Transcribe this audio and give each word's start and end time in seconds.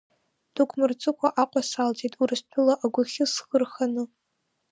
Дук 0.55 0.69
мырҵыкәа 0.77 1.29
Аҟәа 1.41 1.61
салҵит, 1.69 2.13
Урыстәыла 2.21 2.73
агәахьы 2.85 3.25
схы 3.33 3.57
рханы. 3.61 4.03